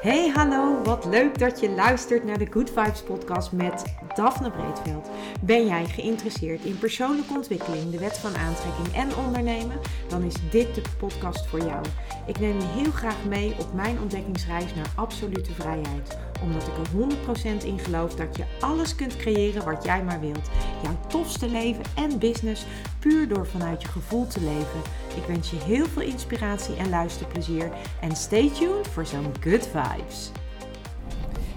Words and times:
Hey 0.00 0.30
hallo, 0.34 0.82
wat 0.82 1.04
leuk 1.04 1.38
dat 1.38 1.60
je 1.60 1.70
luistert 1.70 2.24
naar 2.24 2.38
de 2.38 2.46
Good 2.50 2.70
Vibes 2.70 3.02
podcast 3.02 3.52
met 3.52 3.84
Daphne 4.14 4.50
Breedveld. 4.50 5.10
Ben 5.40 5.66
jij 5.66 5.84
geïnteresseerd 5.84 6.64
in 6.64 6.78
persoonlijke 6.78 7.34
ontwikkeling, 7.34 7.90
de 7.90 7.98
wet 7.98 8.18
van 8.18 8.36
aantrekking 8.36 8.94
en 8.94 9.24
ondernemen? 9.24 9.80
Dan 10.14 10.22
is 10.22 10.50
dit 10.50 10.74
de 10.74 10.82
podcast 10.98 11.46
voor 11.46 11.58
jou. 11.58 11.84
Ik 12.26 12.40
neem 12.40 12.60
je 12.60 12.66
heel 12.66 12.90
graag 12.90 13.24
mee 13.24 13.54
op 13.58 13.72
mijn 13.72 14.00
ontdekkingsreis 14.00 14.74
naar 14.74 14.92
absolute 14.94 15.52
vrijheid. 15.52 16.18
Omdat 16.42 16.62
ik 16.62 16.72
er 16.76 17.60
100% 17.60 17.64
in 17.64 17.78
geloof 17.78 18.14
dat 18.14 18.36
je 18.36 18.44
alles 18.60 18.94
kunt 18.94 19.16
creëren 19.16 19.64
wat 19.64 19.84
jij 19.84 20.04
maar 20.04 20.20
wilt. 20.20 20.50
Jouw 20.82 20.98
tofste 21.08 21.48
leven 21.48 21.84
en 21.94 22.18
business 22.18 22.64
puur 22.98 23.28
door 23.28 23.46
vanuit 23.46 23.82
je 23.82 23.88
gevoel 23.88 24.26
te 24.26 24.40
leven. 24.40 24.80
Ik 25.16 25.24
wens 25.26 25.50
je 25.50 25.56
heel 25.56 25.86
veel 25.86 26.02
inspiratie 26.02 26.76
en 26.76 26.88
luisterplezier. 26.88 27.70
En 28.00 28.16
stay 28.16 28.50
tuned 28.50 28.88
voor 28.88 29.06
zo'n 29.06 29.32
good 29.40 29.68
vibes. 29.72 30.30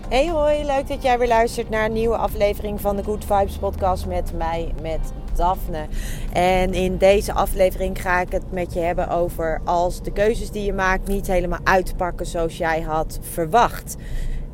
Hey 0.10 0.30
hoi, 0.30 0.66
leuk 0.66 0.88
dat 0.88 1.02
jij 1.02 1.20
weer 1.20 1.28
luistert 1.28 1.70
naar 1.70 1.86
een 1.86 1.94
nieuwe 1.94 2.18
aflevering 2.18 2.82
van 2.82 2.96
de 2.96 3.04
Good 3.04 3.26
Vibes 3.26 3.58
podcast 3.58 4.06
met 4.06 4.34
mij, 4.34 4.74
met 4.82 5.12
Daphne. 5.38 5.86
En 6.34 6.74
in 6.74 6.98
deze 6.98 7.34
aflevering 7.34 8.02
ga 8.02 8.22
ik 8.22 8.32
het 8.32 8.52
met 8.52 8.74
je 8.74 8.80
hebben 8.80 9.10
over 9.10 9.62
als 9.66 10.02
de 10.02 10.12
keuzes 10.12 10.52
die 10.52 10.64
je 10.64 10.74
maakt 10.74 11.08
niet 11.08 11.28
helemaal 11.28 11.60
uitpakken 11.64 12.26
zoals 12.26 12.58
jij 12.58 12.82
had 12.82 13.20
verwacht. 13.22 13.96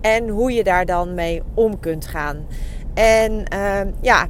En 0.01 0.29
hoe 0.29 0.51
je 0.51 0.63
daar 0.63 0.85
dan 0.85 1.13
mee 1.13 1.41
om 1.53 1.79
kunt 1.79 2.05
gaan. 2.05 2.45
En 2.93 3.45
uh, 3.53 3.81
ja, 4.01 4.27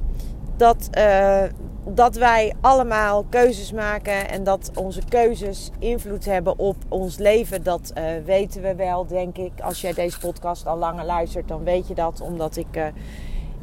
dat, 0.57 0.89
uh, 0.97 1.43
dat 1.85 2.15
wij 2.15 2.53
allemaal 2.61 3.25
keuzes 3.29 3.71
maken 3.71 4.29
en 4.29 4.43
dat 4.43 4.71
onze 4.75 5.01
keuzes 5.09 5.69
invloed 5.79 6.25
hebben 6.25 6.59
op 6.59 6.75
ons 6.89 7.17
leven, 7.17 7.63
dat 7.63 7.93
uh, 7.97 8.03
weten 8.25 8.61
we 8.61 8.75
wel, 8.75 9.05
denk 9.07 9.37
ik. 9.37 9.51
Als 9.61 9.81
jij 9.81 9.93
deze 9.93 10.19
podcast 10.19 10.67
al 10.67 10.77
langer 10.77 11.05
luistert, 11.05 11.47
dan 11.47 11.63
weet 11.63 11.87
je 11.87 11.93
dat, 11.93 12.21
omdat 12.21 12.55
ik, 12.55 12.77
uh, 12.77 12.85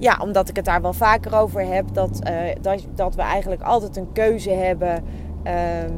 ja, 0.00 0.18
omdat 0.22 0.48
ik 0.48 0.56
het 0.56 0.64
daar 0.64 0.82
wel 0.82 0.92
vaker 0.92 1.36
over 1.36 1.66
heb. 1.66 1.84
Dat, 1.92 2.20
uh, 2.28 2.36
dat, 2.60 2.86
dat 2.94 3.14
we 3.14 3.22
eigenlijk 3.22 3.62
altijd 3.62 3.96
een 3.96 4.12
keuze 4.12 4.50
hebben 4.50 5.04
ehm, 5.42 5.92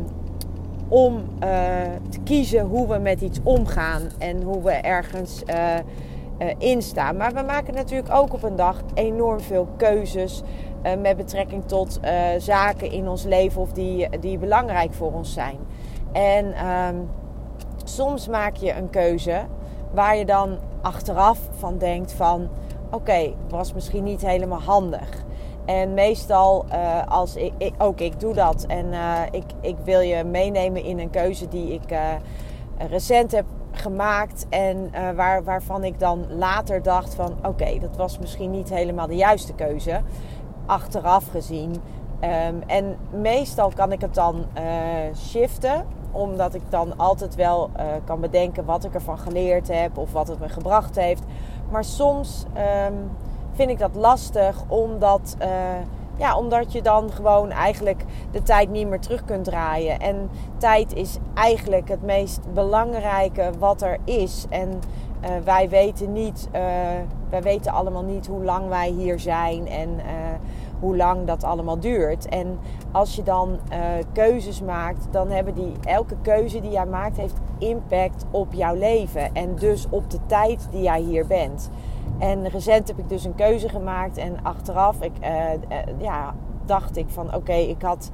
om 0.88 1.24
te 2.08 2.18
kiezen 2.24 2.64
hoe 2.64 2.88
we 2.88 2.98
met 2.98 3.20
iets 3.20 3.38
omgaan 3.42 4.02
en 4.18 4.42
hoe 4.42 4.62
we 4.62 4.70
ergens 4.70 5.42
instaan. 6.58 7.16
Maar 7.16 7.32
we 7.32 7.42
maken 7.42 7.74
natuurlijk 7.74 8.14
ook 8.14 8.32
op 8.32 8.42
een 8.42 8.56
dag 8.56 8.82
enorm 8.94 9.40
veel 9.40 9.68
keuzes. 9.76 10.42
Uh, 10.82 10.92
met 11.00 11.16
betrekking 11.16 11.64
tot 11.66 12.00
uh, 12.04 12.10
zaken 12.38 12.90
in 12.90 13.08
ons 13.08 13.24
leven 13.24 13.60
of 13.60 13.72
die, 13.72 14.18
die 14.18 14.38
belangrijk 14.38 14.94
voor 14.94 15.12
ons 15.12 15.32
zijn. 15.32 15.58
En 16.12 16.68
um, 16.68 17.08
soms 17.84 18.28
maak 18.28 18.56
je 18.56 18.72
een 18.72 18.90
keuze 18.90 19.46
waar 19.92 20.16
je 20.16 20.24
dan 20.24 20.58
achteraf 20.80 21.38
van 21.58 21.78
denkt 21.78 22.12
van 22.12 22.48
oké, 22.92 22.96
okay, 22.96 23.34
was 23.48 23.72
misschien 23.72 24.04
niet 24.04 24.26
helemaal 24.26 24.60
handig. 24.60 25.24
En 25.64 25.94
meestal, 25.94 26.64
uh, 26.68 27.06
als 27.06 27.36
ik, 27.36 27.72
ook 27.78 28.00
ik 28.00 28.20
doe 28.20 28.34
dat 28.34 28.64
en 28.66 28.86
ik, 29.30 29.44
ik 29.60 29.76
wil 29.84 30.00
je 30.00 30.24
meenemen 30.24 30.84
in 30.84 30.98
een 30.98 31.10
keuze 31.10 31.48
die 31.48 31.72
ik 31.72 31.98
recent 32.88 33.32
heb 33.32 33.44
gemaakt 33.72 34.46
en 34.48 34.90
waar, 35.16 35.44
waarvan 35.44 35.84
ik 35.84 35.98
dan 35.98 36.26
later 36.36 36.82
dacht 36.82 37.14
van 37.14 37.34
oké, 37.46 37.78
dat 37.78 37.96
was 37.96 38.18
misschien 38.18 38.50
niet 38.50 38.68
helemaal 38.68 39.06
de 39.06 39.16
juiste 39.16 39.52
keuze 39.54 40.00
achteraf 40.66 41.28
gezien. 41.30 41.70
Um, 41.70 42.62
en 42.66 42.96
meestal 43.10 43.70
kan 43.74 43.92
ik 43.92 44.00
het 44.00 44.14
dan 44.14 44.44
shiften, 45.16 45.86
omdat 46.10 46.54
ik 46.54 46.62
dan 46.68 46.96
altijd 46.96 47.34
wel 47.34 47.70
kan 48.04 48.20
bedenken 48.20 48.64
wat 48.64 48.84
ik 48.84 48.94
ervan 48.94 49.18
geleerd 49.18 49.68
heb 49.68 49.98
of 49.98 50.12
wat 50.12 50.28
het 50.28 50.38
me 50.38 50.48
gebracht 50.48 50.96
heeft. 50.96 51.22
Maar 51.72 51.84
soms 51.84 52.44
um, 52.86 53.10
vind 53.52 53.70
ik 53.70 53.78
dat 53.78 53.94
lastig, 53.94 54.64
omdat, 54.68 55.36
uh, 55.42 55.48
ja, 56.16 56.36
omdat 56.36 56.72
je 56.72 56.82
dan 56.82 57.10
gewoon 57.10 57.50
eigenlijk 57.50 58.04
de 58.30 58.42
tijd 58.42 58.70
niet 58.70 58.88
meer 58.88 59.00
terug 59.00 59.24
kunt 59.24 59.44
draaien. 59.44 59.98
En 60.00 60.30
tijd 60.56 60.94
is 60.94 61.16
eigenlijk 61.34 61.88
het 61.88 62.02
meest 62.02 62.40
belangrijke 62.52 63.50
wat 63.58 63.82
er 63.82 63.98
is. 64.04 64.46
En 64.48 64.80
wij 65.44 65.68
weten 65.68 66.12
niet, 66.12 66.48
wij 67.30 67.42
weten 67.42 67.72
allemaal 67.72 68.02
niet 68.02 68.26
hoe 68.26 68.44
lang 68.44 68.68
wij 68.68 68.88
hier 68.88 69.20
zijn 69.20 69.68
en 69.68 70.00
hoe 70.82 70.96
lang 70.96 71.26
dat 71.26 71.44
allemaal 71.44 71.78
duurt. 71.78 72.28
En 72.28 72.58
als 72.92 73.16
je 73.16 73.22
dan 73.22 73.58
uh, 73.72 73.78
keuzes 74.12 74.62
maakt, 74.62 75.06
dan 75.10 75.30
hebben 75.30 75.54
die 75.54 75.72
elke 75.84 76.16
keuze 76.22 76.60
die 76.60 76.70
jij 76.70 76.86
maakt 76.86 77.16
heeft 77.16 77.40
impact 77.58 78.24
op 78.30 78.52
jouw 78.52 78.74
leven 78.74 79.34
en 79.34 79.54
dus 79.54 79.86
op 79.90 80.10
de 80.10 80.18
tijd 80.26 80.68
die 80.70 80.82
jij 80.82 81.00
hier 81.00 81.26
bent. 81.26 81.70
En 82.18 82.48
recent 82.48 82.88
heb 82.88 82.98
ik 82.98 83.08
dus 83.08 83.24
een 83.24 83.34
keuze 83.34 83.68
gemaakt 83.68 84.16
en 84.16 84.36
achteraf 84.42 85.00
ik, 85.00 85.12
uh, 85.22 85.28
uh, 85.52 86.00
ja, 86.00 86.34
dacht 86.64 86.96
ik 86.96 87.06
van 87.08 87.34
oké, 87.34 87.52
ik 87.52 87.82
had 87.82 88.10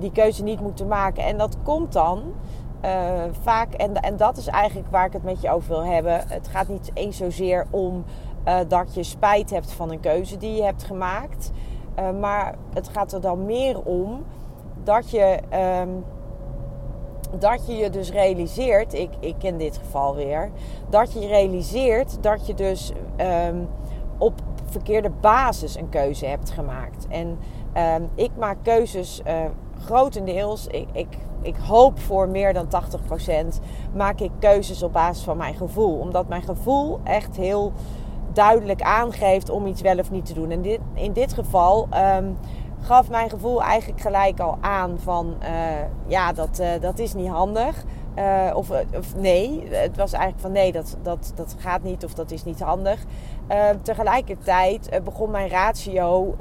die 0.00 0.12
keuze 0.12 0.42
niet 0.42 0.60
moeten 0.60 0.86
maken. 0.86 1.24
En 1.24 1.38
dat 1.38 1.56
komt 1.62 1.92
dan 1.92 2.22
vaak, 3.40 3.74
en, 3.74 3.94
en 3.94 4.16
dat 4.16 4.36
is 4.36 4.46
eigenlijk 4.46 4.90
waar 4.90 5.06
ik 5.06 5.12
het 5.12 5.22
met 5.22 5.40
je 5.40 5.50
over 5.50 5.68
wil 5.68 5.84
hebben. 5.84 6.20
Het 6.28 6.48
gaat 6.48 6.68
niet 6.68 6.90
eens 6.94 7.16
zozeer 7.16 7.66
om 7.70 8.04
dat 8.68 8.94
je 8.94 9.02
spijt 9.02 9.50
hebt 9.50 9.72
van 9.72 9.90
een 9.90 10.00
keuze 10.00 10.36
die 10.36 10.54
je 10.54 10.62
hebt 10.62 10.84
gemaakt. 10.84 11.50
Uh, 11.98 12.10
maar 12.20 12.54
het 12.74 12.88
gaat 12.88 13.12
er 13.12 13.20
dan 13.20 13.44
meer 13.44 13.82
om 13.82 14.24
dat 14.84 15.10
je, 15.10 15.38
um, 15.80 16.04
dat 17.38 17.66
je 17.66 17.76
je 17.76 17.90
dus 17.90 18.10
realiseert, 18.10 18.94
ik, 18.94 19.10
ik 19.20 19.42
in 19.42 19.58
dit 19.58 19.76
geval 19.76 20.14
weer, 20.14 20.50
dat 20.88 21.12
je 21.12 21.26
realiseert 21.26 22.22
dat 22.22 22.46
je 22.46 22.54
dus 22.54 22.92
um, 23.48 23.68
op 24.18 24.32
verkeerde 24.64 25.10
basis 25.20 25.76
een 25.76 25.88
keuze 25.88 26.26
hebt 26.26 26.50
gemaakt. 26.50 27.06
En 27.08 27.38
um, 27.76 28.08
ik 28.14 28.30
maak 28.38 28.56
keuzes 28.62 29.22
uh, 29.26 29.44
grotendeels, 29.84 30.66
ik, 30.66 30.88
ik, 30.92 31.18
ik 31.42 31.56
hoop 31.56 31.98
voor 31.98 32.28
meer 32.28 32.52
dan 32.52 32.66
80%, 32.66 33.60
maak 33.94 34.20
ik 34.20 34.30
keuzes 34.38 34.82
op 34.82 34.92
basis 34.92 35.24
van 35.24 35.36
mijn 35.36 35.54
gevoel. 35.54 35.98
Omdat 35.98 36.28
mijn 36.28 36.42
gevoel 36.42 37.00
echt 37.04 37.36
heel 37.36 37.72
duidelijk 38.36 38.82
aangeeft 38.82 39.50
om 39.50 39.66
iets 39.66 39.80
wel 39.80 39.98
of 39.98 40.10
niet 40.10 40.26
te 40.26 40.34
doen. 40.34 40.50
En 40.50 40.62
dit, 40.62 40.80
in 40.94 41.12
dit 41.12 41.32
geval 41.32 41.88
um, 42.16 42.38
gaf 42.80 43.08
mijn 43.08 43.30
gevoel 43.30 43.62
eigenlijk 43.62 44.00
gelijk 44.00 44.40
al 44.40 44.58
aan 44.60 44.98
van 44.98 45.34
uh, 45.42 45.48
ja, 46.06 46.32
dat, 46.32 46.58
uh, 46.60 46.68
dat 46.80 46.98
is 46.98 47.14
niet 47.14 47.28
handig. 47.28 47.84
Uh, 48.18 48.50
of, 48.54 48.70
of, 48.70 49.16
nee, 49.16 49.68
het 49.70 49.96
was 49.96 50.12
eigenlijk 50.12 50.42
van 50.42 50.52
nee, 50.52 50.72
dat, 50.72 50.96
dat, 51.02 51.32
dat 51.34 51.56
gaat 51.58 51.82
niet 51.82 52.04
of 52.04 52.14
dat 52.14 52.30
is 52.30 52.44
niet 52.44 52.60
handig. 52.60 53.04
Uh, 53.50 53.68
tegelijkertijd 53.82 54.92
uh, 54.92 55.00
begon 55.00 55.30
mijn 55.30 55.48
ratio 55.48 56.34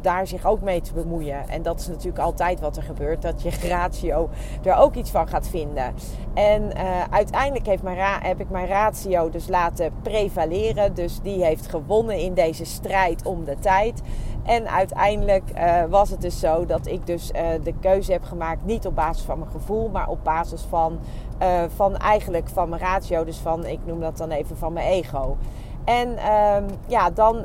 daar 0.00 0.26
zich 0.26 0.46
ook 0.46 0.60
mee 0.60 0.80
te 0.80 0.92
bemoeien. 0.92 1.48
En 1.48 1.62
dat 1.62 1.80
is 1.80 1.88
natuurlijk 1.88 2.18
altijd 2.18 2.60
wat 2.60 2.76
er 2.76 2.82
gebeurt, 2.82 3.22
dat 3.22 3.42
je 3.42 3.50
ratio 3.68 4.28
er 4.62 4.76
ook 4.76 4.94
iets 4.94 5.10
van 5.10 5.28
gaat 5.28 5.48
vinden. 5.48 5.94
En 6.34 6.72
uiteindelijk 7.10 7.66
heeft 7.66 7.82
mijn 7.82 7.98
heb 8.22 8.40
ik 8.40 8.50
mijn 8.50 8.66
ratio 8.66 9.30
dus 9.30 9.48
laten 9.48 9.92
prevaleren. 10.02 10.94
Dus 10.94 11.20
die 11.20 11.44
heeft 11.44 11.66
gewonnen 11.66 12.18
in 12.18 12.34
deze 12.34 12.64
strijd 12.64 13.26
om 13.26 13.44
de 13.44 13.56
tijd. 13.58 14.02
En 14.42 14.70
uiteindelijk 14.70 15.42
uh, 15.56 15.84
was 15.88 16.10
het 16.10 16.20
dus 16.20 16.40
zo 16.40 16.66
dat 16.66 16.86
ik 16.86 17.06
dus 17.06 17.30
uh, 17.30 17.40
de 17.62 17.74
keuze 17.80 18.12
heb 18.12 18.24
gemaakt, 18.24 18.64
niet 18.64 18.86
op 18.86 18.94
basis 18.94 19.24
van 19.24 19.38
mijn 19.38 19.50
gevoel, 19.50 19.88
maar 19.88 20.08
op 20.08 20.24
basis 20.24 20.62
van, 20.68 20.98
uh, 21.42 21.62
van 21.74 21.96
eigenlijk 21.96 22.48
van 22.48 22.68
mijn 22.68 22.80
ratio. 22.80 23.24
Dus 23.24 23.38
van, 23.38 23.66
ik 23.66 23.78
noem 23.84 24.00
dat 24.00 24.16
dan 24.16 24.30
even 24.30 24.56
van 24.56 24.72
mijn 24.72 24.86
ego. 24.86 25.36
En 25.84 26.16
ehm, 26.16 26.64
ja, 26.86 27.10
dan, 27.10 27.44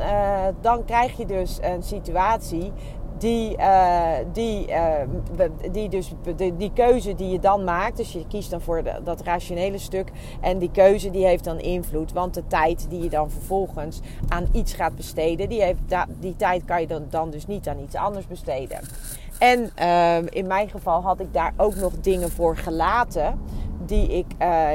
dan 0.62 0.86
krijg 0.86 1.18
je 1.18 1.26
dus 1.26 1.58
een 1.62 1.84
situatie 1.84 2.72
die, 3.18 3.58
uh, 3.58 4.12
die, 4.34 4.68
uh, 4.68 5.50
die, 5.72 5.90
dus, 5.90 6.12
die 6.58 6.72
keuze 6.74 7.16
die 7.16 7.30
je 7.30 7.40
dan 7.40 7.64
maakt, 7.64 7.98
dus 7.98 8.12
je 8.12 8.28
kiest 8.28 8.50
dan 8.50 8.62
voor 8.62 8.84
dat 9.04 9.22
rationele 9.22 9.78
stuk. 9.78 10.12
En 10.42 10.58
die 10.58 10.72
keuze 10.72 11.12
die 11.12 11.26
heeft 11.26 11.44
dan 11.44 11.60
invloed. 11.60 12.14
Want 12.14 12.34
de 12.34 12.48
tijd 12.48 12.86
die 12.90 13.04
je 13.04 13.10
dan 13.10 13.32
vervolgens 13.32 14.00
aan 14.28 14.48
iets 14.52 14.74
gaat 14.74 14.96
besteden, 14.96 15.50
die, 15.50 15.62
heeft, 15.62 15.80
die 16.20 16.36
tijd 16.36 16.66
kan 16.66 16.82
je 16.82 16.88
dan, 16.88 17.06
dan 17.10 17.30
dus 17.30 17.48
niet 17.48 17.68
aan 17.68 17.80
iets 17.80 17.96
anders 17.96 18.28
besteden. 18.28 18.80
En 19.40 19.70
uh, 19.80 20.18
in 20.30 20.48
mijn 20.48 20.70
geval 20.70 21.02
had 21.02 21.20
ik 21.20 21.34
daar 21.34 21.54
ook 21.58 21.76
nog 21.76 21.94
dingen 22.02 22.32
voor 22.32 22.58
gelaten 22.58 23.40
die 23.86 24.08
ik 24.08 24.26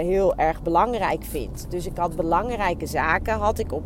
heel 0.04 0.34
erg 0.36 0.62
belangrijk 0.62 1.24
vind. 1.24 1.66
Dus 1.68 1.86
ik 1.86 1.96
had 1.96 2.16
belangrijke 2.16 2.86
zaken 2.86 3.34
had 3.34 3.58
ik 3.58 3.72
op, 3.72 3.84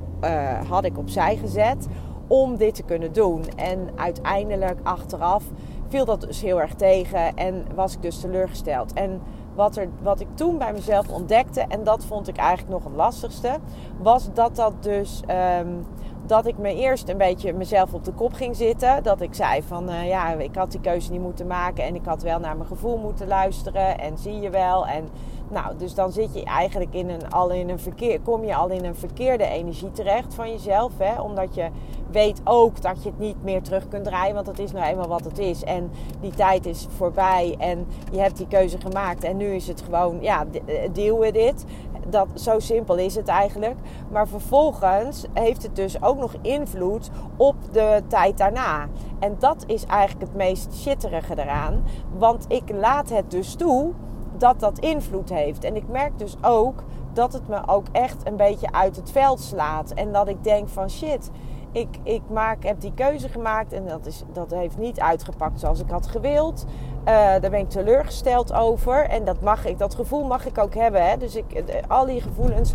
had 0.69 0.85
ik 0.85 0.99
opzij 0.99 1.37
gezet 1.37 1.87
om 2.26 2.56
dit 2.56 2.75
te 2.75 2.82
kunnen 2.82 3.12
doen. 3.12 3.44
En 3.56 3.88
uiteindelijk 3.96 4.78
achteraf 4.82 5.44
viel 5.88 6.05
dat 6.05 6.20
dus 6.20 6.40
heel 6.40 6.61
erg 6.61 6.75
tegen 6.75 7.37
en 7.37 7.67
was 7.75 7.94
ik 7.94 8.02
dus 8.02 8.20
teleurgesteld. 8.20 8.93
En 8.93 9.20
wat, 9.55 9.76
er, 9.76 9.88
wat 10.02 10.20
ik 10.20 10.28
toen 10.34 10.58
bij 10.58 10.73
mezelf 10.73 11.08
ontdekte, 11.08 11.61
en 11.61 11.84
dat 11.84 12.05
vond 12.05 12.28
ik 12.28 12.37
eigenlijk 12.37 12.69
nog 12.69 12.84
het 12.84 12.94
lastigste, 12.96 13.58
was 14.02 14.28
dat 14.32 14.56
dat 14.56 14.82
dus. 14.82 15.23
Um, 15.61 15.84
dat 16.26 16.46
ik 16.46 16.58
me 16.58 16.75
eerst 16.75 17.08
een 17.08 17.19
beetje 17.19 17.52
mezelf 17.52 17.94
op 17.94 18.05
de 18.05 18.12
kop 18.12 18.32
ging 18.32 18.56
zitten. 18.56 19.02
Dat 19.02 19.20
ik 19.20 19.34
zei 19.34 19.62
van 19.62 19.90
uh, 19.90 20.08
ja, 20.08 20.32
ik 20.32 20.55
had 20.55 20.70
die 20.70 20.81
keuze 20.81 21.11
niet 21.11 21.20
moeten 21.20 21.46
maken 21.46 21.84
en 21.84 21.94
ik 21.94 22.05
had 22.05 22.23
wel 22.23 22.38
naar 22.38 22.56
mijn 22.56 22.69
gevoel 22.69 22.96
moeten 22.96 23.28
luisteren. 23.28 23.99
En 23.99 24.19
zie 24.19 24.40
je 24.40 24.50
wel. 24.50 24.87
En 24.87 25.08
nou, 25.48 25.76
dus 25.76 25.94
dan 25.94 26.12
zit 26.12 26.34
je 26.34 26.44
eigenlijk 26.44 26.94
in 26.94 27.10
een, 27.10 27.31
al 27.31 27.50
in 27.50 27.69
een 27.69 27.78
verkeer, 27.78 28.20
kom 28.20 28.44
je 28.44 28.54
al 28.54 28.69
in 28.69 28.84
een 28.84 28.94
verkeerde 28.94 29.44
energie 29.44 29.90
terecht 29.90 30.34
van 30.34 30.50
jezelf. 30.50 30.93
Hè? 30.98 31.20
Omdat 31.20 31.54
je 31.54 31.69
weet 32.10 32.40
ook 32.44 32.82
dat 32.82 33.02
je 33.02 33.08
het 33.08 33.19
niet 33.19 33.43
meer 33.43 33.62
terug 33.62 33.88
kunt 33.88 34.04
draaien. 34.04 34.34
Want 34.34 34.46
dat 34.46 34.58
is 34.58 34.72
nou 34.72 34.87
eenmaal 34.87 35.08
wat 35.08 35.25
het 35.25 35.38
is. 35.38 35.64
En 35.64 35.90
die 36.20 36.32
tijd 36.32 36.66
is 36.66 36.87
voorbij. 36.96 37.54
En 37.58 37.87
je 38.12 38.19
hebt 38.19 38.37
die 38.37 38.46
keuze 38.46 38.81
gemaakt. 38.81 39.25
En 39.25 39.37
nu 39.37 39.46
is 39.46 39.69
het 39.69 39.82
gewoon, 39.82 40.19
ja, 40.20 40.44
eh, 40.66 40.88
deal 40.93 41.19
with 41.19 41.37
it. 41.37 41.64
Dat, 42.08 42.28
zo 42.34 42.58
simpel 42.58 42.96
is 42.96 43.14
het 43.14 43.28
eigenlijk. 43.28 43.76
Maar 44.10 44.28
vervolgens 44.28 45.25
heeft 45.32 45.62
het 45.62 45.76
dus 45.76 46.02
ook 46.02 46.19
nog 46.19 46.34
invloed 46.42 47.10
op 47.37 47.54
de 47.72 48.02
tijd 48.08 48.38
daarna. 48.38 48.88
En 49.19 49.37
dat 49.38 49.64
is 49.66 49.84
eigenlijk 49.84 50.26
het 50.26 50.37
meest 50.37 50.75
shitterige 50.75 51.32
eraan. 51.38 51.84
Want 52.19 52.44
ik 52.49 52.70
laat 52.70 53.08
het 53.08 53.31
dus 53.31 53.54
toe 53.54 53.92
dat 54.38 54.61
dat 54.61 54.79
invloed 54.79 55.29
heeft. 55.29 55.65
En 55.65 55.77
ik 55.77 55.88
merk 55.88 56.19
dus 56.19 56.37
ook 56.43 56.83
dat 57.12 57.33
het 57.33 57.49
me 57.49 57.69
ook 57.69 57.87
echt 57.93 58.27
een 58.27 58.37
beetje 58.37 58.73
uit 58.73 58.97
het 58.97 59.11
veld 59.11 59.41
slaat. 59.41 59.91
En 59.91 60.12
dat 60.12 60.29
ik 60.29 60.44
denk 60.44 60.69
van 60.69 60.91
shit, 60.91 61.31
ik, 61.73 61.99
ik 62.03 62.23
maak, 62.31 62.62
heb 62.62 62.81
die 62.81 62.93
keuze 62.94 63.29
gemaakt 63.29 63.73
en 63.73 63.87
dat, 63.87 64.06
is, 64.06 64.23
dat 64.33 64.50
heeft 64.50 64.79
niet 64.79 65.00
uitgepakt 65.00 65.61
zoals 65.61 65.81
ik 65.81 65.91
had 65.91 66.06
gewild. 66.06 66.65
Uh, 66.69 67.05
daar 67.15 67.50
ben 67.50 67.61
ik 67.61 67.71
teleurgesteld 67.71 68.53
over. 68.53 69.09
En 69.09 69.25
dat, 69.25 69.41
mag 69.41 69.67
ik, 69.67 69.79
dat 69.79 69.94
gevoel 69.94 70.25
mag 70.25 70.47
ik 70.47 70.59
ook 70.59 70.75
hebben. 70.75 71.09
Hè? 71.09 71.17
Dus 71.17 71.35
ik, 71.35 71.53
eh, 71.53 71.83
al 71.88 72.06
die 72.06 72.21
gevoelens, 72.21 72.73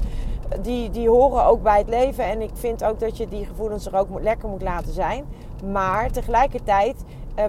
die, 0.61 0.89
die 0.89 1.09
horen 1.09 1.45
ook 1.45 1.63
bij 1.63 1.77
het 1.77 1.89
leven. 1.89 2.23
En 2.23 2.41
ik 2.41 2.51
vind 2.53 2.83
ook 2.83 2.99
dat 2.99 3.17
je 3.17 3.27
die 3.27 3.45
gevoelens 3.45 3.85
er 3.85 3.95
ook 3.95 4.07
lekker 4.21 4.49
moet 4.49 4.61
laten 4.61 4.93
zijn. 4.93 5.25
Maar 5.71 6.11
tegelijkertijd 6.11 7.03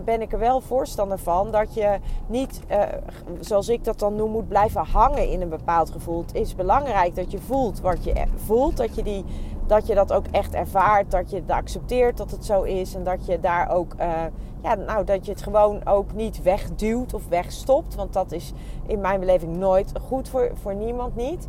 ben 0.04 0.20
ik 0.20 0.32
er 0.32 0.38
wel 0.38 0.60
voorstander 0.60 1.18
van 1.18 1.50
dat 1.50 1.74
je 1.74 1.98
niet, 2.26 2.60
uh, 2.70 2.82
zoals 3.40 3.68
ik 3.68 3.84
dat 3.84 3.98
dan 3.98 4.14
noem, 4.14 4.30
moet 4.30 4.48
blijven 4.48 4.84
hangen 4.84 5.28
in 5.28 5.40
een 5.40 5.48
bepaald 5.48 5.90
gevoel. 5.90 6.20
Het 6.20 6.34
is 6.34 6.54
belangrijk 6.54 7.14
dat 7.14 7.30
je 7.30 7.38
voelt 7.38 7.80
wat 7.80 8.04
je 8.04 8.24
voelt, 8.34 8.76
dat 8.76 8.94
je, 8.94 9.02
die, 9.02 9.24
dat, 9.66 9.86
je 9.86 9.94
dat 9.94 10.12
ook 10.12 10.26
echt 10.30 10.54
ervaart, 10.54 11.10
dat 11.10 11.30
je 11.30 11.36
het 11.36 11.50
accepteert 11.50 12.16
dat 12.16 12.30
het 12.30 12.44
zo 12.44 12.62
is 12.62 12.94
en 12.94 13.04
dat 13.04 13.26
je 13.26 13.40
daar 13.40 13.70
ook, 13.70 13.94
uh, 14.00 14.12
ja, 14.62 14.74
nou, 14.74 15.04
dat 15.04 15.26
je 15.26 15.32
het 15.32 15.42
gewoon 15.42 15.86
ook 15.86 16.12
niet 16.12 16.42
wegduwt 16.42 17.14
of 17.14 17.28
wegstopt, 17.28 17.94
want 17.94 18.12
dat 18.12 18.32
is 18.32 18.52
in 18.86 19.00
mijn 19.00 19.20
beleving 19.20 19.56
nooit 19.56 19.92
goed 20.06 20.28
voor, 20.28 20.50
voor 20.54 20.74
niemand 20.74 21.16
niet. 21.16 21.48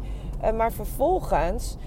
maar 0.55 0.71
vervolgens 0.71 1.77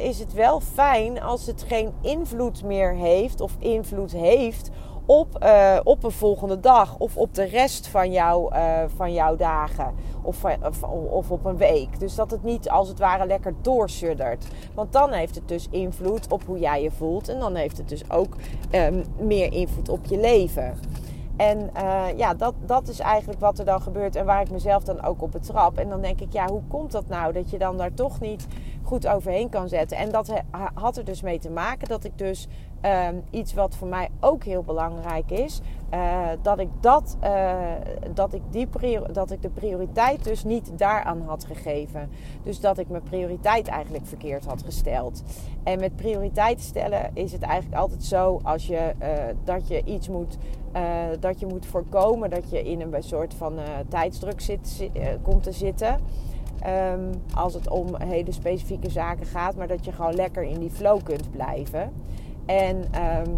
is 0.00 0.18
het 0.18 0.32
wel 0.32 0.60
fijn 0.60 1.22
als 1.22 1.46
het 1.46 1.62
geen 1.62 1.92
invloed 2.00 2.64
meer 2.64 2.94
heeft 2.94 3.40
of 3.40 3.56
invloed 3.58 4.12
heeft 4.12 4.70
op, 5.06 5.42
uh, 5.42 5.76
op 5.84 6.04
een 6.04 6.10
volgende 6.10 6.60
dag 6.60 6.98
of 6.98 7.16
op 7.16 7.34
de 7.34 7.44
rest 7.44 7.86
van, 7.86 8.12
jou, 8.12 8.54
uh, 8.54 8.82
van 8.96 9.12
jouw 9.12 9.36
dagen 9.36 9.94
of, 10.22 10.44
of, 10.44 10.82
of, 11.10 11.30
op 11.30 11.44
een 11.44 11.56
week. 11.56 12.00
Dus 12.00 12.14
dat 12.14 12.30
het 12.30 12.42
niet 12.42 12.70
als 12.70 12.88
het 12.88 12.98
ware 12.98 13.26
lekker 13.26 13.54
doorsuddert. 13.60 14.46
Want 14.74 14.92
dan 14.92 15.12
heeft 15.12 15.34
het 15.34 15.48
dus 15.48 15.68
invloed 15.70 16.32
op 16.32 16.44
hoe 16.46 16.58
jij 16.58 16.82
je 16.82 16.90
voelt 16.90 17.28
en 17.28 17.38
dan 17.38 17.54
heeft 17.54 17.76
het 17.76 17.88
dus 17.88 18.10
ook 18.10 18.34
um, 18.72 19.04
meer 19.18 19.52
invloed 19.52 19.88
op 19.88 20.06
je 20.06 20.18
leven. 20.20 20.78
En 21.36 21.70
uh, 21.76 22.04
ja, 22.16 22.34
dat, 22.34 22.54
dat 22.66 22.88
is 22.88 22.98
eigenlijk 22.98 23.40
wat 23.40 23.58
er 23.58 23.64
dan 23.64 23.80
gebeurt 23.80 24.16
en 24.16 24.24
waar 24.24 24.40
ik 24.40 24.50
mezelf 24.50 24.84
dan 24.84 25.02
ook 25.02 25.22
op 25.22 25.32
betrap. 25.32 25.78
En 25.78 25.88
dan 25.88 26.00
denk 26.00 26.20
ik, 26.20 26.32
ja, 26.32 26.48
hoe 26.48 26.62
komt 26.68 26.92
dat 26.92 27.08
nou 27.08 27.32
dat 27.32 27.50
je 27.50 27.58
dan 27.58 27.76
daar 27.76 27.94
toch 27.94 28.20
niet 28.20 28.46
goed 28.82 29.06
overheen 29.06 29.48
kan 29.48 29.68
zetten? 29.68 29.96
En 29.96 30.10
dat 30.10 30.32
had 30.74 30.96
er 30.96 31.04
dus 31.04 31.22
mee 31.22 31.38
te 31.38 31.50
maken 31.50 31.88
dat 31.88 32.04
ik 32.04 32.18
dus 32.18 32.48
uh, 32.86 33.08
iets 33.30 33.54
wat 33.54 33.74
voor 33.74 33.88
mij 33.88 34.08
ook 34.20 34.44
heel 34.44 34.62
belangrijk 34.62 35.30
is, 35.30 35.60
uh, 35.94 36.28
dat 36.42 36.58
ik 36.58 36.68
dat, 36.80 37.16
uh, 37.24 37.54
dat 38.14 38.34
ik 38.34 38.42
die 38.50 38.68
dat 39.12 39.30
ik 39.30 39.42
de 39.42 39.48
prioriteit 39.48 40.24
dus 40.24 40.44
niet 40.44 40.78
daaraan 40.78 41.22
had 41.26 41.44
gegeven. 41.44 42.10
Dus 42.42 42.60
dat 42.60 42.78
ik 42.78 42.88
mijn 42.88 43.02
prioriteit 43.02 43.68
eigenlijk 43.68 44.06
verkeerd 44.06 44.44
had 44.44 44.62
gesteld. 44.62 45.22
En 45.62 45.80
met 45.80 45.96
prioriteit 45.96 46.60
stellen 46.60 47.10
is 47.14 47.32
het 47.32 47.42
eigenlijk 47.42 47.80
altijd 47.80 48.04
zo 48.04 48.40
als 48.42 48.66
je 48.66 48.94
dat 49.44 49.68
je 49.68 49.84
iets 49.84 50.08
moet 50.08 50.38
dat 51.20 51.40
je 51.40 51.46
moet 51.46 51.66
voorkomen 51.66 52.30
dat 52.30 52.50
je 52.50 52.62
in 52.62 52.80
een 52.80 53.02
soort 53.02 53.34
van 53.34 53.58
tijdsdruk 53.88 54.40
zit, 54.40 54.90
komt 55.22 55.42
te 55.42 55.52
zitten. 55.52 56.00
Um, 56.66 57.10
als 57.34 57.54
het 57.54 57.68
om 57.68 57.96
hele 57.98 58.32
specifieke 58.32 58.90
zaken 58.90 59.26
gaat, 59.26 59.56
maar 59.56 59.68
dat 59.68 59.84
je 59.84 59.92
gewoon 59.92 60.14
lekker 60.14 60.42
in 60.42 60.58
die 60.58 60.70
flow 60.70 61.02
kunt 61.02 61.30
blijven. 61.30 61.92
En, 62.46 62.76
um, 62.76 63.36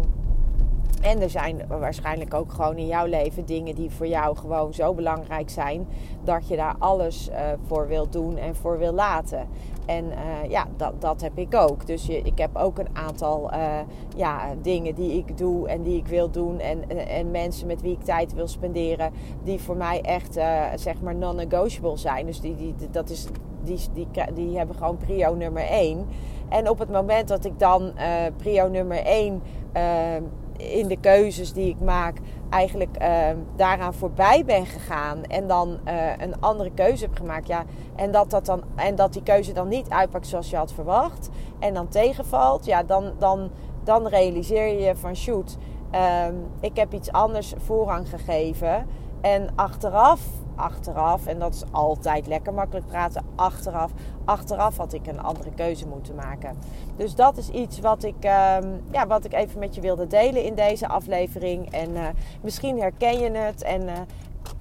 en 1.01 1.21
er 1.21 1.29
zijn 1.29 1.61
waarschijnlijk 1.67 2.33
ook 2.33 2.51
gewoon 2.51 2.77
in 2.77 2.87
jouw 2.87 3.05
leven 3.05 3.45
dingen 3.45 3.75
die 3.75 3.89
voor 3.89 4.07
jou 4.07 4.37
gewoon 4.37 4.73
zo 4.73 4.93
belangrijk 4.93 5.49
zijn 5.49 5.87
dat 6.23 6.47
je 6.47 6.55
daar 6.55 6.75
alles 6.79 7.29
uh, 7.29 7.35
voor 7.67 7.87
wil 7.87 8.09
doen 8.09 8.37
en 8.37 8.55
voor 8.55 8.77
wil 8.77 8.93
laten. 8.93 9.47
En 9.85 10.05
uh, 10.05 10.49
ja, 10.49 10.67
dat, 10.77 11.01
dat 11.01 11.21
heb 11.21 11.37
ik 11.37 11.55
ook. 11.55 11.87
Dus 11.87 12.05
je, 12.05 12.21
ik 12.21 12.37
heb 12.37 12.55
ook 12.55 12.79
een 12.79 12.95
aantal 12.95 13.53
uh, 13.53 13.79
ja, 14.15 14.55
dingen 14.61 14.95
die 14.95 15.11
ik 15.11 15.37
doe 15.37 15.67
en 15.67 15.83
die 15.83 15.97
ik 15.97 16.07
wil 16.07 16.29
doen. 16.29 16.59
En, 16.59 17.07
en 17.07 17.31
mensen 17.31 17.67
met 17.67 17.81
wie 17.81 17.91
ik 17.91 18.03
tijd 18.03 18.33
wil 18.33 18.47
spenderen. 18.47 19.11
Die 19.43 19.59
voor 19.59 19.77
mij 19.77 20.01
echt 20.01 20.33
zeg 20.75 21.01
maar 21.01 21.15
non-negotiable 21.15 21.97
zijn. 21.97 22.25
Dus 22.25 22.41
die, 22.41 22.55
die, 22.55 22.75
dat 22.91 23.09
is, 23.09 23.27
die, 23.63 23.79
die, 23.93 24.07
die 24.33 24.57
hebben 24.57 24.75
gewoon 24.75 24.97
prio 24.97 25.35
nummer 25.35 25.63
één. 25.63 26.07
En 26.49 26.69
op 26.69 26.79
het 26.79 26.91
moment 26.91 27.27
dat 27.27 27.45
ik 27.45 27.59
dan 27.59 27.91
uh, 27.97 28.03
prio 28.37 28.67
nummer 28.67 29.05
1 29.05 29.41
uh, 29.75 30.15
eh, 30.15 30.23
in 30.57 30.87
de 30.87 30.97
keuzes 30.97 31.53
die 31.53 31.69
ik 31.69 31.79
maak, 31.79 32.17
eigenlijk 32.49 33.01
uh, 33.01 33.27
daaraan 33.55 33.93
voorbij 33.93 34.45
ben 34.45 34.65
gegaan 34.65 35.23
en 35.23 35.47
dan 35.47 35.79
een 36.17 36.39
andere 36.39 36.71
keuze 36.71 37.03
heb 37.05 37.17
gemaakt, 37.17 37.47
ja, 37.47 37.63
en 37.95 38.11
dat, 38.11 38.29
dat, 38.29 38.45
dan, 38.45 38.63
en 38.75 38.95
dat 38.95 39.13
die 39.13 39.23
keuze 39.23 39.53
dan 39.53 39.67
niet 39.67 39.89
uitpakt 39.89 40.27
zoals 40.27 40.49
je 40.49 40.55
had 40.55 40.73
verwacht 40.73 41.29
en 41.59 41.73
dan 41.73 41.87
tegenvalt, 41.87 42.65
ja, 42.65 42.83
dan, 42.83 43.11
dan, 43.17 43.49
dan 43.83 44.07
realiseer 44.07 44.67
je 44.67 44.79
je 44.79 44.95
van 44.95 45.15
shoot, 45.15 45.57
ehm, 45.91 46.33
ik 46.59 46.75
heb 46.75 46.93
iets 46.93 47.11
anders 47.11 47.53
voorrang 47.57 48.09
gegeven. 48.09 48.85
En 49.21 49.49
achteraf 49.55 50.21
achteraf, 50.59 51.25
en 51.25 51.39
dat 51.39 51.53
is 51.53 51.63
altijd 51.71 52.27
lekker 52.27 52.53
makkelijk 52.53 52.87
praten, 52.87 53.25
achteraf, 53.35 53.91
achteraf 54.25 54.77
had 54.77 54.93
ik 54.93 55.07
een 55.07 55.21
andere 55.21 55.51
keuze 55.55 55.87
moeten 55.87 56.15
maken. 56.15 56.57
Dus 56.95 57.15
dat 57.15 57.37
is 57.37 57.49
iets 57.49 57.79
wat 57.79 58.03
ik, 58.03 58.15
um, 58.15 58.81
ja, 58.91 59.07
wat 59.07 59.25
ik 59.25 59.33
even 59.33 59.59
met 59.59 59.75
je 59.75 59.81
wilde 59.81 60.07
delen 60.07 60.43
in 60.43 60.55
deze 60.55 60.87
aflevering. 60.87 61.71
En 61.71 61.89
uh, 61.89 62.07
misschien 62.41 62.79
herken 62.79 63.19
je 63.19 63.31
het 63.31 63.61
en 63.61 63.81
uh, 63.81 63.91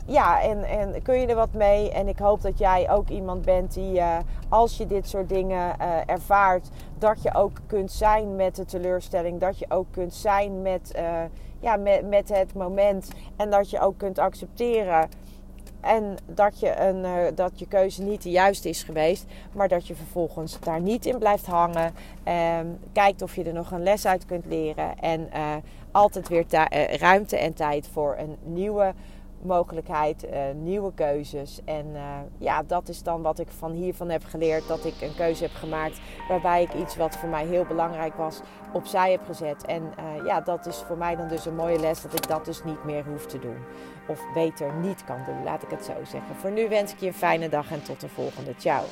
ja, 0.07 0.43
en, 0.43 0.65
en 0.65 1.03
kun 1.03 1.21
je 1.21 1.27
er 1.27 1.35
wat 1.35 1.53
mee. 1.53 1.91
En 1.91 2.09
ik 2.09 2.19
hoop 2.19 2.43
dat 2.43 2.59
jij 2.59 2.91
ook 2.91 3.09
iemand 3.09 3.45
bent 3.45 3.75
die, 3.75 3.95
uh, 3.95 4.17
als 4.49 4.77
je 4.77 4.87
dit 4.87 5.09
soort 5.09 5.29
dingen 5.29 5.81
ervaart, 6.07 6.69
dat 6.99 7.23
je 7.23 7.35
ook 7.35 7.61
kunt 7.67 7.93
zijn 7.93 8.37
met 8.37 8.57
de 8.57 8.65
teleurstelling. 8.65 9.41
Dat 9.41 9.59
je 9.59 9.67
ook 9.69 9.87
kunt 9.91 10.15
zijn 10.15 10.63
met, 10.63 11.01
ja, 11.61 11.77
met, 11.77 12.09
met 12.09 12.29
het 12.29 12.55
moment. 12.55 13.11
En 13.37 13.51
dat 13.51 13.71
je 13.71 13.81
ook 13.81 13.99
kunt 13.99 14.19
accepteren 14.19 15.09
en 15.81 16.17
dat 16.27 16.61
je, 16.61 16.81
een, 16.81 17.05
uh, 17.05 17.17
dat 17.35 17.59
je 17.59 17.67
keuze 17.67 18.03
niet 18.03 18.23
de 18.23 18.31
juiste 18.31 18.69
is 18.69 18.83
geweest. 18.83 19.25
Maar 19.53 19.69
dat 19.69 19.87
je 19.87 19.95
vervolgens 19.95 20.61
daar 20.61 20.81
niet 20.81 21.07
in 21.07 21.19
blijft 21.19 21.47
hangen. 21.47 21.95
Um, 22.61 22.79
kijkt 22.93 23.23
of 23.23 23.35
je 23.35 23.45
er 23.45 23.53
nog 23.53 23.71
een 23.71 23.83
les 23.83 24.07
uit 24.07 24.27
kunt 24.27 24.47
leren. 24.47 24.99
En 24.99 25.29
uh, 25.35 25.55
altijd 25.91 26.29
weer 26.29 26.45
uh, 26.51 26.85
ruimte 26.95 27.37
en 27.37 27.55
tijd 27.55 27.89
voor 27.93 28.17
een 28.19 28.37
nieuwe 28.43 28.95
mogelijkheid, 29.43 30.29
nieuwe 30.63 30.93
keuzes. 30.95 31.61
En 31.65 31.87
ja, 32.39 32.63
dat 32.63 32.89
is 32.89 33.03
dan 33.03 33.23
wat 33.23 33.39
ik 33.39 33.49
van 33.49 33.73
hiervan 33.73 34.09
heb 34.09 34.25
geleerd. 34.25 34.69
Dat 34.69 34.85
ik 34.85 35.01
een 35.01 35.15
keuze 35.15 35.43
heb 35.43 35.53
gemaakt 35.55 36.01
waarbij 36.29 36.63
ik 36.63 36.75
iets 36.75 36.97
wat 36.97 37.17
voor 37.17 37.29
mij 37.29 37.47
heel 37.47 37.65
belangrijk 37.65 38.15
was 38.15 38.41
opzij 38.73 39.11
heb 39.11 39.25
gezet. 39.25 39.65
En 39.65 39.83
ja, 40.25 40.41
dat 40.41 40.67
is 40.67 40.77
voor 40.77 40.97
mij 40.97 41.17
dan 41.17 41.29
dus 41.29 41.47
een 41.47 41.55
mooie 41.55 41.81
les 41.81 42.03
dat 42.03 42.13
ik 42.13 42.29
dat 42.29 42.45
dus 42.45 42.65
niet 42.65 42.85
meer 42.85 43.05
hoef 43.05 43.27
te 43.27 43.39
doen 43.39 43.57
of 44.09 44.21
beter 44.35 44.75
niet 44.75 45.05
kan 45.05 45.19
doen, 45.27 45.45
laat 45.45 45.63
ik 45.63 45.71
het 45.71 45.85
zo 45.85 45.93
zeggen. 46.05 46.37
Voor 46.37 46.51
nu 46.51 46.69
wens 46.69 46.93
ik 46.93 47.01
je 47.01 47.07
een 47.07 47.15
fijne 47.15 47.49
dag 47.49 47.71
en 47.71 47.83
tot 47.83 48.01
de 48.01 48.09
volgende. 48.09 48.55
Ciao. 48.59 48.85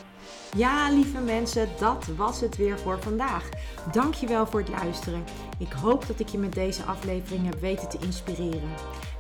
Ja, 0.56 0.90
lieve 0.90 1.20
mensen, 1.20 1.68
dat 1.78 2.06
was 2.16 2.40
het 2.40 2.56
weer 2.56 2.78
voor 2.78 3.02
vandaag. 3.02 3.48
Dankjewel 3.92 4.46
voor 4.46 4.60
het 4.60 4.68
luisteren. 4.68 5.24
Ik 5.58 5.72
hoop 5.72 6.06
dat 6.06 6.20
ik 6.20 6.28
je 6.28 6.38
met 6.38 6.52
deze 6.52 6.82
aflevering 6.82 7.44
heb 7.44 7.60
weten 7.60 7.88
te 7.88 7.98
inspireren. 8.00 8.70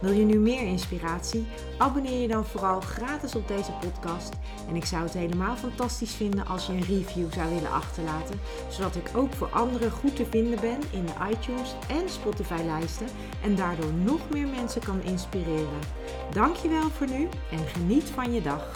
Wil 0.00 0.12
je 0.12 0.24
nu 0.24 0.38
meer 0.38 0.62
inspiratie? 0.62 1.46
Abonneer 1.78 2.20
je 2.20 2.28
dan 2.28 2.44
vooral 2.44 2.80
gratis 2.80 3.34
op 3.34 3.48
deze 3.48 3.72
podcast. 3.72 4.32
En 4.68 4.76
ik 4.76 4.84
zou 4.84 5.02
het 5.02 5.12
helemaal 5.12 5.56
fantastisch 5.56 6.14
vinden 6.14 6.46
als 6.46 6.66
je 6.66 6.72
een 6.72 6.84
review 6.84 7.32
zou 7.32 7.54
willen 7.54 7.70
achterlaten, 7.70 8.40
zodat 8.68 8.96
ik 8.96 9.10
ook 9.14 9.32
voor 9.32 9.48
anderen 9.50 9.90
goed 9.90 10.16
te 10.16 10.26
vinden 10.30 10.60
ben 10.60 10.80
in 10.90 11.06
de 11.06 11.30
iTunes 11.30 11.74
en 11.88 12.08
Spotify 12.08 12.62
lijsten 12.64 13.06
en 13.42 13.54
daardoor 13.54 13.92
nog 13.92 14.30
meer 14.30 14.46
mensen 14.46 14.82
kan 14.82 15.02
inspireren. 15.02 15.85
Dankjewel 16.32 16.90
voor 16.90 17.08
nu 17.08 17.28
en 17.50 17.66
geniet 17.66 18.10
van 18.14 18.32
je 18.32 18.42
dag. 18.42 18.72